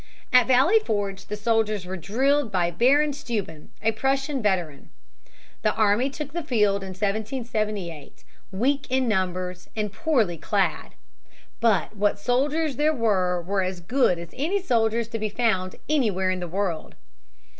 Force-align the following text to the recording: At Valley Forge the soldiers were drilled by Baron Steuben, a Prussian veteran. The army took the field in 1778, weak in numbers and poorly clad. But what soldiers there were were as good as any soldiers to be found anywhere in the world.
At 0.33 0.47
Valley 0.47 0.79
Forge 0.83 1.27
the 1.27 1.35
soldiers 1.37 1.85
were 1.85 1.95
drilled 1.95 2.51
by 2.51 2.71
Baron 2.71 3.13
Steuben, 3.13 3.69
a 3.83 3.91
Prussian 3.91 4.41
veteran. 4.41 4.89
The 5.61 5.75
army 5.75 6.09
took 6.09 6.33
the 6.33 6.41
field 6.41 6.81
in 6.81 6.87
1778, 6.95 8.23
weak 8.51 8.87
in 8.89 9.07
numbers 9.07 9.69
and 9.75 9.93
poorly 9.93 10.39
clad. 10.39 10.93
But 11.59 11.95
what 11.95 12.17
soldiers 12.17 12.77
there 12.77 12.95
were 12.95 13.43
were 13.43 13.61
as 13.61 13.79
good 13.79 14.17
as 14.17 14.33
any 14.33 14.59
soldiers 14.59 15.07
to 15.09 15.19
be 15.19 15.29
found 15.29 15.75
anywhere 15.87 16.31
in 16.31 16.39
the 16.39 16.47
world. 16.47 16.95